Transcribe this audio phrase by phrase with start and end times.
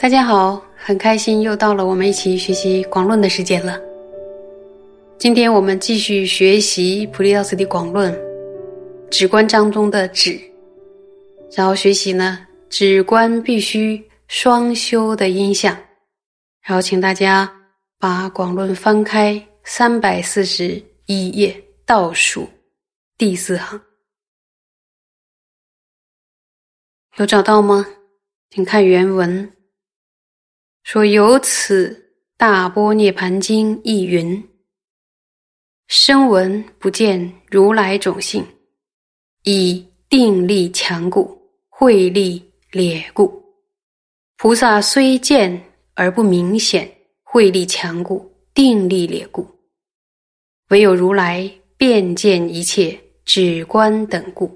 [0.00, 3.78] 大家好，很开心又到了我们一起学习广论的时间了。
[5.18, 8.16] 今天我们继续学习普利道次第广论
[9.10, 10.40] 止观章中的止，
[11.52, 12.38] 然后学习呢
[12.70, 15.76] 止观必须双修的音像。
[16.60, 17.50] 然后请大家
[17.98, 22.48] 把广论翻开三百四十一页倒数
[23.16, 23.80] 第四行，
[27.16, 27.86] 有找到吗？
[28.50, 29.52] 请看原文。
[30.84, 31.90] 说由此
[32.36, 34.42] 《大波涅盘经》亦云
[35.88, 38.46] ：“声闻不见如来种性，
[39.44, 43.37] 以定力强故，慧力劣故；
[44.40, 45.60] 菩萨虽见
[45.94, 46.88] 而不明显，
[47.24, 49.42] 慧力强故，定力劣故；
[50.68, 54.48] 唯有如来遍见一切，止观等故。”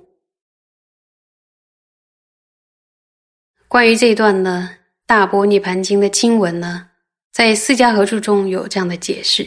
[3.67, 4.71] 关于这段呢？
[5.05, 6.89] 大波涅盘经的经文呢，
[7.33, 9.45] 在四家合著中有这样的解释，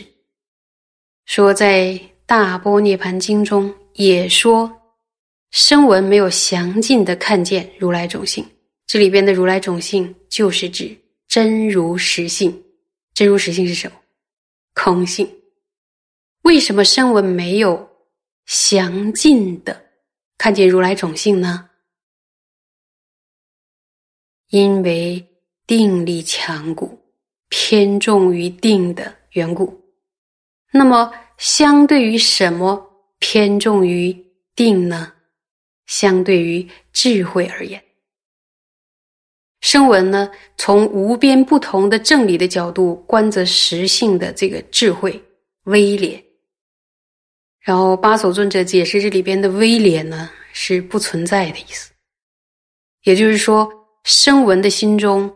[1.26, 4.70] 说在大波涅盘经中也说，
[5.52, 8.46] 声闻没有详尽的看见如来种性。
[8.88, 10.96] 这里边的如来种性就是指
[11.28, 12.64] 真如实性。
[13.14, 13.98] 真如实性是什么？
[14.74, 15.30] 空性。
[16.42, 17.90] 为什么声闻没有
[18.46, 19.86] 详尽的
[20.38, 21.70] 看见如来种性呢？
[24.50, 25.26] 因为。
[25.68, 26.96] 定力强固，
[27.50, 29.76] 偏重于定的缘故。
[30.72, 34.16] 那么，相对于什么偏重于
[34.56, 35.12] 定呢？
[35.88, 37.84] 相对于智慧而言，
[39.66, 45.20] 声闻呢，从无边不同的正理的角度观则实性的这个智慧
[45.64, 46.24] 威廉。
[47.62, 51.92] 然后八首尊者解释这里边的威廉呢，是不存在的意思。
[53.06, 53.68] 也就是说，
[54.04, 55.36] 声闻的心中。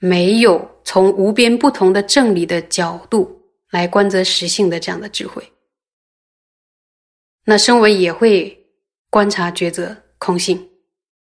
[0.00, 3.36] 没有从无边不同的正理的角度
[3.68, 5.42] 来观则实性的这样的智慧，
[7.44, 8.56] 那声闻也会
[9.10, 10.70] 观察抉择空性，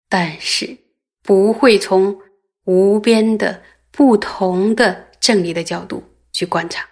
[0.08, 0.76] 但是
[1.22, 2.20] 不会从
[2.68, 6.86] 无边的不同的正理的角度去观察。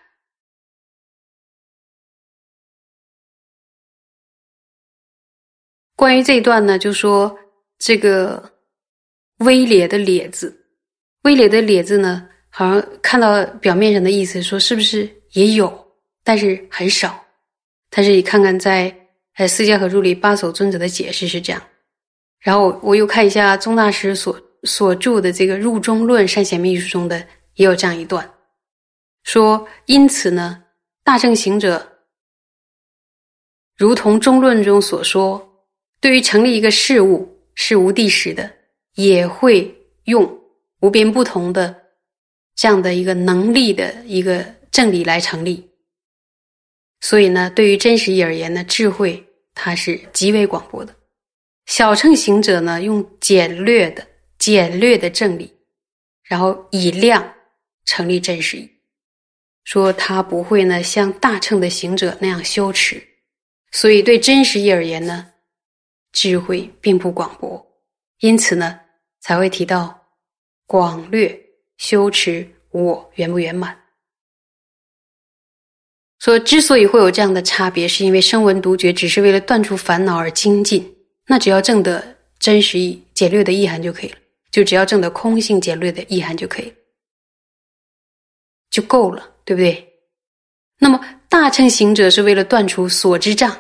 [5.95, 7.39] 关于这一段呢，就说
[7.79, 8.51] 这个
[9.45, 10.65] “微劣”的“劣”字。
[11.25, 15.93] 威廉的“咧”字呢，好像看到表面上的意思，说是不是也有，
[16.25, 17.23] 但是很少。
[17.91, 18.95] 但是你看看在
[19.35, 21.63] 呃四家合著里八首尊者的解释是这样。
[22.39, 27.19] 然后我又看一下宗大师所所著的这个《入中论善贤秘书》中的
[27.55, 28.29] 也有这样一段，
[29.25, 30.63] 说因此呢，
[31.05, 32.01] 大乘行者
[33.77, 35.47] 如同中论中所说，
[36.01, 38.51] 对于成立一个事物是无地时的，
[38.95, 39.75] 也会
[40.05, 40.41] 用。
[40.81, 41.75] 无边不同的
[42.55, 45.67] 这样的一个能力的一个正理来成立，
[47.01, 50.95] 所以呢，对于真实义而言呢，智慧它是极为广博的。
[51.65, 54.07] 小乘行者呢，用简略的、
[54.39, 55.53] 简略的正理，
[56.23, 57.35] 然后以量
[57.85, 58.71] 成立真实义，
[59.65, 63.03] 说他不会呢像大乘的行者那样羞耻，
[63.73, 65.27] 所以对真实义而言呢，
[66.13, 67.65] 智慧并不广博，
[68.21, 68.81] 因此呢，
[69.21, 70.03] 才会提到。
[70.69, 71.41] 广略
[71.77, 73.81] 修持我圆不圆满？
[76.19, 80.85] 说之所以会有这样的差别，是因为声闻独觉只是为了断除烦恼而精进，
[81.25, 84.19] 那只要证得真实意简略的意涵就可以了，
[84.57, 86.73] 就只要证得空性简略的意涵就可以，
[88.71, 89.87] 就够了，对不对？
[90.79, 93.55] 那么大乘行者是为了断除所知障，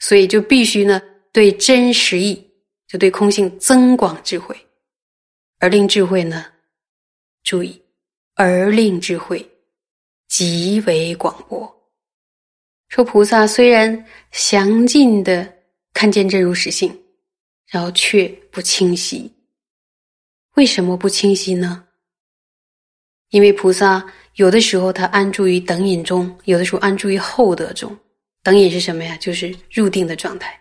[0.00, 1.00] 所以就必须呢
[1.32, 2.34] 对真实意，
[2.86, 4.54] 就对空性增广智慧。
[5.60, 6.44] 而令智慧呢？
[7.42, 7.80] 注意，
[8.34, 9.42] 而令智慧
[10.28, 11.74] 极为广博。
[12.90, 15.50] 说菩萨虽然详尽的
[15.94, 16.94] 看见真如实性，
[17.66, 19.33] 然后却不清晰。
[20.54, 21.84] 为什么不清晰呢？
[23.30, 24.04] 因为菩萨
[24.34, 27.96] 有的时候他安住于等隐中，有的时候安住于厚德中。
[28.42, 29.16] 等隐是什么呀？
[29.16, 30.60] 就是入定的状态。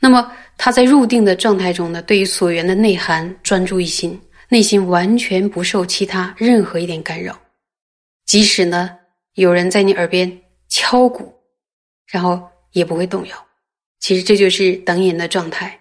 [0.00, 7.38] 那么他在入定的状态中呢，对于所缘的内涵专注一心，内心完全不受其他任何一点干扰，
[8.24, 8.98] 即使呢
[9.34, 11.32] 有人在你耳边敲鼓，
[12.06, 12.42] 然后
[12.72, 13.46] 也不会动摇。
[14.00, 15.78] 其实这就是等引的状态。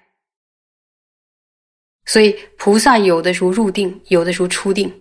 [2.12, 4.92] 所以菩萨有的时候入定，有的时候出定，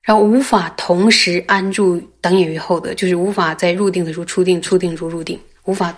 [0.00, 5.94] 然后无法同时安住等眼于后得，就是无法在入定的时候出定，出定如入定，无法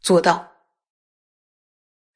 [0.00, 0.50] 做到。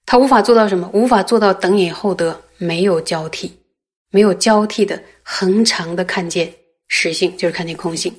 [0.06, 0.88] 他无法做到什么？
[0.94, 3.52] 无法做到等眼后得没有交替，
[4.10, 6.50] 没有交替的恒长的看见
[6.88, 8.10] 实性，就是看见空性。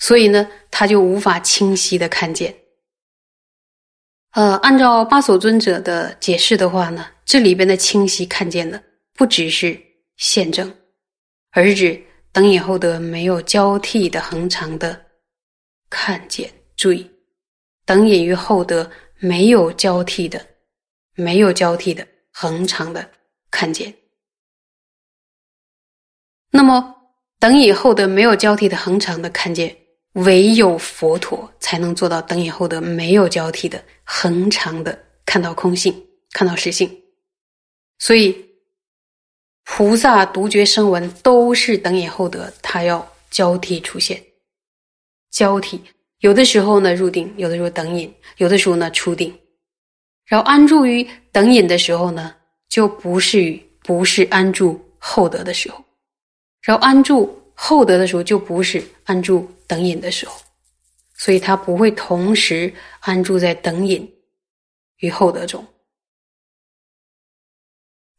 [0.00, 2.54] 所以呢，他就无法清晰的看见。
[4.32, 8.82] 呃，按照八所尊者的解释的话呢，这里边的清晰看见的
[9.14, 9.80] 不只是
[10.16, 10.72] 现证，
[11.50, 12.02] 而是指
[12.32, 15.00] 等以后的没有交替的恒长的
[15.88, 16.52] 看见。
[16.76, 17.08] 注意，
[17.84, 20.44] 等隐于后的没有交替的、
[21.14, 23.08] 没有交替的恒长的
[23.50, 23.94] 看见。
[26.50, 26.94] 那么，
[27.38, 29.76] 等以后的没有交替的恒长的看见。
[30.16, 37.01] 唯有佛陀才能做到等以后的没有交替的恒长的看到空性，看到实性。
[38.02, 38.36] 所以，
[39.62, 44.20] 菩萨独觉声闻都是等以后得，他要交替出现。
[45.30, 45.80] 交替
[46.18, 49.32] 有的时候呢入定，有的时候等引，有的时候呢出定。
[50.26, 52.34] 然后安住于等引的时候呢，
[52.68, 55.84] 就不是于不是安住后得的时候。
[56.60, 59.48] 然后安住后得的时候，就不是安住。
[59.68, 60.34] 等引的时候，
[61.16, 64.12] 所以他不会同时安住在等引
[64.98, 65.64] 与后得中。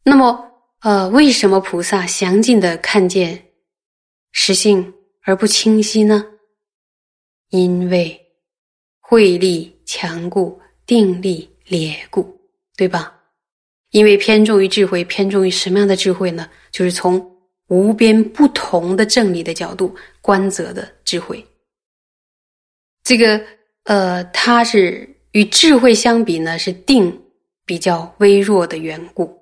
[0.04, 0.52] 那么，
[0.82, 3.42] 呃，为什么菩萨详尽的看见
[4.30, 6.24] 实性而不清晰呢？
[7.48, 8.20] 因为
[9.00, 12.38] 慧力强故，定力劣故，
[12.76, 13.18] 对吧？
[13.90, 16.48] 因为偏重于智慧，偏重于什么样的智慧呢？
[16.70, 17.32] 就是从。
[17.68, 21.42] 无边不同的正理的角度观则的智慧，
[23.02, 23.42] 这个
[23.84, 27.10] 呃，它是与智慧相比呢，是定
[27.64, 29.34] 比较微弱的缘故，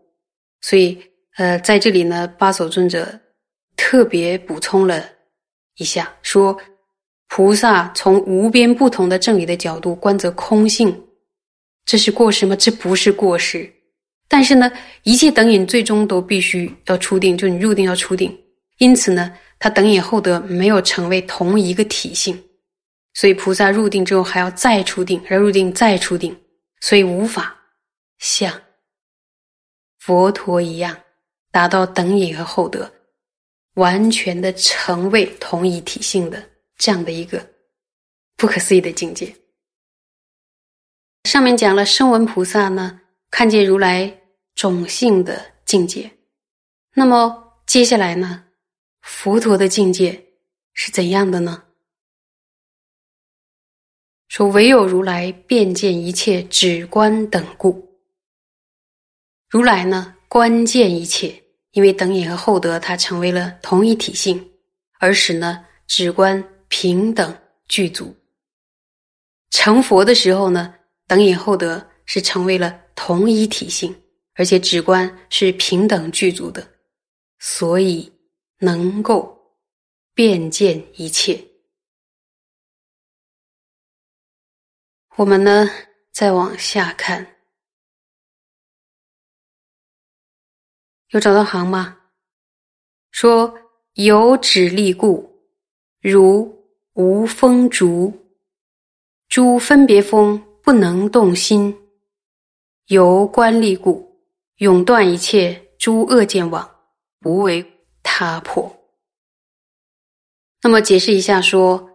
[0.63, 0.99] 所以
[1.37, 3.21] 呃，在这里呢，八首尊者
[3.77, 5.05] 特别补充了
[5.77, 6.59] 一下，说
[7.29, 11.05] 菩萨从无边不同的正理的角度观则空性，
[11.85, 12.57] 这是过失吗？
[12.57, 13.71] 这不是过失。
[14.29, 14.71] 但是呢，
[15.03, 18.35] 一切等引最终都必须要出定，就你入定要出定。
[18.79, 22.43] 因此呢，他等引后得没有成为同一个体性，
[23.15, 26.35] 所以菩萨入定之后还要再出定，而入定再出定，
[26.81, 27.55] 所以无法
[28.19, 28.53] 像
[30.05, 30.99] 佛陀一样
[31.53, 32.93] 达到等引和厚德
[33.75, 36.43] 完全的成为同一体性的
[36.77, 37.47] 这样的一个
[38.37, 39.33] 不可思议的境界。
[41.25, 43.01] 上面讲了声闻菩萨呢，
[43.31, 44.19] 看见如来。
[44.55, 46.13] 种性的境界，
[46.93, 48.45] 那么接下来呢？
[49.01, 50.27] 佛陀的境界
[50.75, 51.65] 是怎样的呢？
[54.29, 57.92] 说唯有如来遍见一切止观等故，
[59.53, 64.43] 如来呢观见一切，因为等眼和厚德，它成为了同一体性，
[64.99, 67.39] 而使呢只观平等
[67.69, 68.17] 具足。
[69.51, 70.75] 成佛的时候呢，
[71.07, 73.95] 等眼后得是成为了同一体性。
[74.35, 76.67] 而且只观是平等具足的，
[77.39, 78.11] 所以
[78.57, 79.39] 能够
[80.15, 81.39] 辨见一切。
[85.17, 85.69] 我们呢，
[86.11, 87.32] 再往下看，
[91.13, 91.99] 有找到行吗？
[93.11, 93.55] 说
[93.95, 95.31] 有指力故，
[96.01, 96.51] 如
[96.95, 98.11] 无风烛，
[99.29, 101.71] 诸分别风不能动心；
[102.87, 104.11] 由观力故。
[104.59, 106.71] 永断一切诸恶见网，
[107.25, 107.67] 无为
[108.03, 108.75] 他破。
[110.63, 111.91] 那么解释一下，说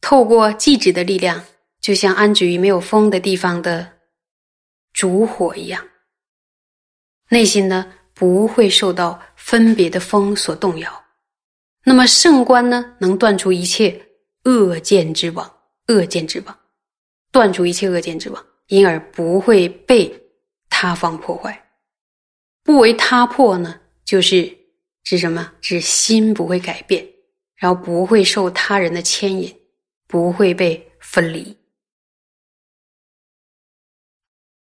[0.00, 1.42] 透过寂止的力量，
[1.80, 3.90] 就像安置于没有风的地方的
[4.92, 5.88] 烛火一样，
[7.28, 11.04] 内心呢不会受到分别的风所动摇。
[11.84, 13.98] 那么圣观呢，能断除一切
[14.42, 15.48] 恶见之网，
[15.86, 16.58] 恶见之网，
[17.30, 20.12] 断除一切恶见之网，因而不会被
[20.68, 21.64] 他方破坏。
[22.64, 24.52] 不为他破呢，就是
[25.04, 25.52] 指什么？
[25.60, 27.06] 指心不会改变，
[27.54, 29.56] 然后不会受他人的牵引，
[30.08, 31.56] 不会被分离。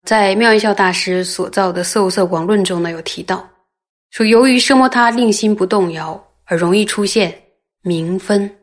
[0.04, 3.48] 在妙音笑大师所造的《色无色广论》中呢，有提到
[4.10, 7.34] 说，由于奢摩他令心不动摇，而容易出现
[7.80, 8.54] 明分。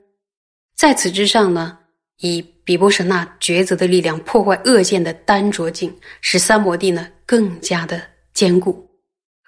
[0.75, 1.79] 在此之上呢，
[2.19, 8.01] 以比波舍那抉择的力量破坏恶见的单浊境，使三摩地呢更加的
[8.33, 8.87] 坚固。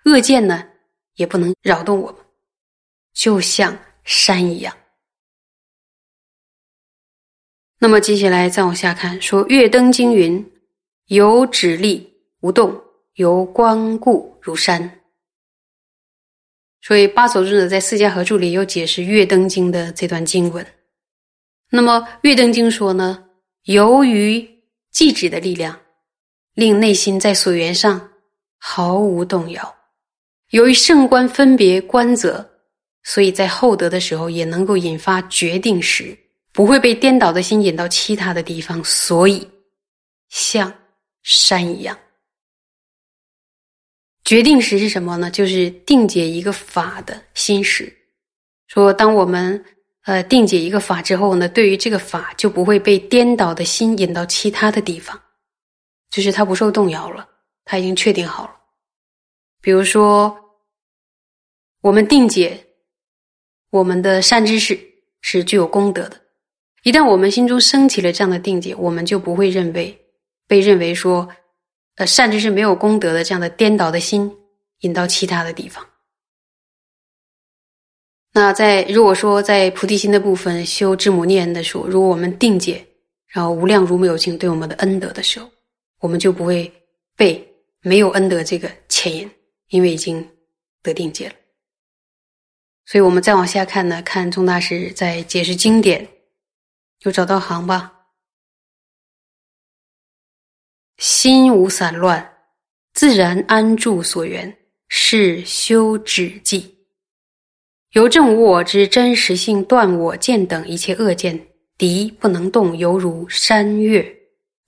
[0.05, 0.63] 恶见呢，
[1.15, 2.15] 也不能扰动我们，
[3.13, 4.75] 就像山一样。
[7.77, 10.43] 那么接下来再往下看，说月灯经云：
[11.07, 12.81] 有指力无动，
[13.15, 14.99] 由光故如山。
[16.81, 20.65] 所以八手尊者在《释迦合注》里又解释《月灯经》的这段经文。
[21.69, 23.23] 那么《月灯经》说呢，
[23.63, 24.39] 由于
[24.93, 25.79] 寂止的力量，
[26.53, 28.09] 令内心在所缘上
[28.57, 29.63] 毫无动摇；
[30.51, 32.47] 由于圣观分别观者，
[33.03, 36.17] 所以在厚德的时候也能够引发决定时，
[36.51, 39.47] 不会被颠倒的心引到其他的地方，所以
[40.29, 40.73] 像
[41.23, 41.97] 山一样。
[44.23, 45.29] 决定时是什么呢？
[45.31, 47.93] 就是定解一个法的心时。
[48.67, 49.63] 说，当我们
[50.03, 55.21] 呃定解一个法之后呢，对于这个法就不会被颠倒的心引到其他的地方，
[56.09, 57.27] 就是它不受动摇了，
[57.65, 58.55] 它已经确定好了。
[59.61, 60.35] 比如说，
[61.81, 62.65] 我们定解
[63.69, 64.79] 我们的善知识
[65.21, 66.19] 是具有功德的，
[66.83, 70.02] 一旦我们心中升起了这样的定解，我们就不会认为
[70.53, 71.27] 被认为说。
[71.95, 74.35] 呃，善知识没有功德的这样的颠倒的心，
[74.79, 75.87] 引到其他的地方。
[78.31, 82.83] 那在如果说在菩提心的部分修智母念的时候，如果我们定解，
[83.27, 85.47] 然后无量如母有情对我们的恩德的时候，
[85.99, 86.73] 我们就不会
[87.15, 87.47] 被
[87.81, 89.29] 没有恩德这个牵引，
[89.67, 90.27] 因为已经
[90.81, 91.35] 得定解了。
[92.87, 96.09] 所以我们再往下看呢，看宗大师在解释经典，
[96.97, 97.92] 就找到行吧？
[101.03, 102.33] 心无散乱，
[102.93, 104.57] 自然安住所缘，
[104.87, 106.63] 是修止寂。
[107.91, 111.37] 由正无我之真实性断我见等一切恶见，
[111.77, 114.17] 敌不能动，犹如山岳，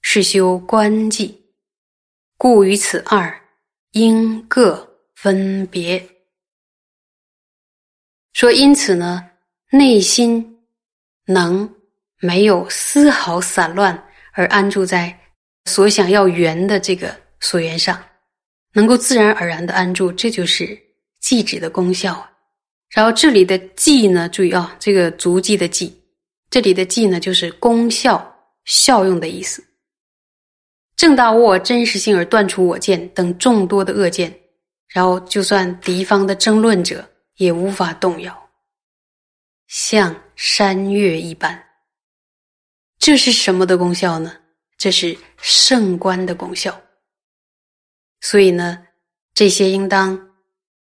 [0.01, 1.33] 是修观寂。
[2.37, 3.33] 故于此二
[3.91, 6.05] 应各分别。
[8.33, 9.25] 说因此呢，
[9.71, 10.59] 内心
[11.27, 11.73] 能
[12.19, 13.97] 没有丝毫散乱，
[14.33, 15.17] 而安住在。
[15.65, 18.01] 所想要圆的这个所缘上，
[18.73, 20.77] 能够自然而然的安住，这就是
[21.21, 22.31] 寂止的功效啊。
[22.89, 25.91] 然后这里的寂呢，注意啊，这个足迹的寂，
[26.49, 29.63] 这里的寂呢，就是功效、效用的意思。
[30.95, 34.33] 正大我真实性而断除我见等众多的恶见，
[34.87, 37.05] 然后就算敌方的争论者
[37.35, 38.49] 也无法动摇，
[39.67, 41.61] 像山岳一般。
[42.97, 44.33] 这是什么的功效呢？
[44.85, 46.79] 这是圣观的功效，
[48.21, 48.85] 所以呢，
[49.33, 50.29] 这些应当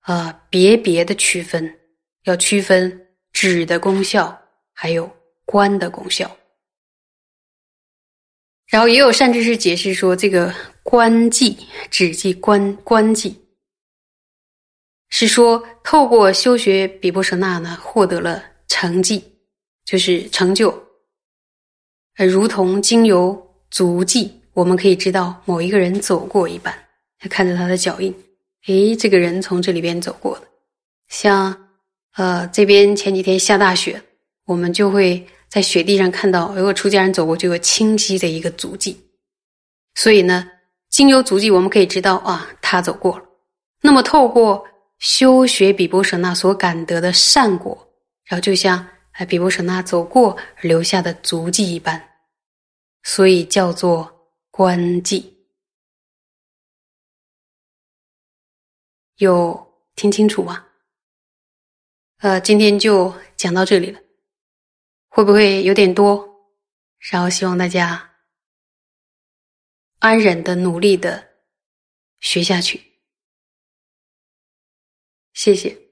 [0.01, 1.79] 啊别别的区分，
[2.25, 4.39] 要区分止的功效，
[4.74, 5.12] 还有
[5.43, 6.38] 观的功效。
[8.67, 10.53] 然后也有善知识解释说，这个
[10.84, 11.58] 观寂、
[11.89, 13.36] 止寂、观观寂，
[15.10, 19.24] 是说透过修学比波舍那呢，获得了成绩，
[19.84, 20.69] 就是成就，
[22.17, 23.49] 呃，如同经由。
[23.69, 26.73] 足迹，我们可以知道某一个人走过一般，
[27.19, 28.13] 他看着他的脚印，
[28.67, 30.47] 诶，这个人从这里边走过的。
[31.07, 31.55] 像，
[32.15, 34.01] 呃，这边前几天下大雪，
[34.45, 38.99] 我们就会在雪地上看到，如果出家人走过，就有清晰的一个足迹。
[39.95, 40.49] 所以呢，
[40.89, 43.23] 经由足迹，我们可以知道啊，他走过了。
[43.81, 44.65] 那么，透过
[44.97, 47.77] 修学比波舍那所感得的善果，
[48.25, 52.01] 然后就像哎比波舍那走过留下的足迹一般。
[53.12, 55.34] 所以叫做观寂，
[59.16, 60.68] 有听清楚吗？
[62.18, 64.00] 呃，今天就讲到这里了，
[65.08, 66.24] 会不会有点多？
[67.00, 68.20] 然后希望大家
[69.98, 71.32] 安忍的、努力的
[72.20, 73.01] 学下去，
[75.34, 75.88] 谢谢。